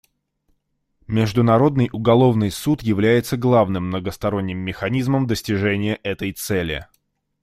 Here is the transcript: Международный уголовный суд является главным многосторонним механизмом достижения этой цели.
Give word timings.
Международный 1.05 1.87
уголовный 1.93 2.49
суд 2.49 2.81
является 2.81 3.37
главным 3.37 3.85
многосторонним 3.89 4.57
механизмом 4.57 5.27
достижения 5.27 5.93
этой 6.01 6.31
цели. 6.33 6.87